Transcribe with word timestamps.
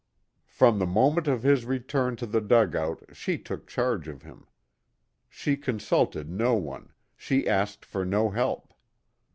From 0.47 0.79
the 0.79 0.87
moment 0.87 1.27
of 1.27 1.43
his 1.43 1.63
return 1.63 2.15
to 2.15 2.25
the 2.25 2.41
dugout 2.41 3.03
she 3.15 3.37
took 3.37 3.67
charge 3.67 4.07
of 4.07 4.23
him. 4.23 4.47
She 5.29 5.55
consulted 5.55 6.27
no 6.27 6.55
one, 6.55 6.93
she 7.15 7.47
asked 7.47 7.85
for 7.85 8.03
no 8.03 8.31
help. 8.31 8.73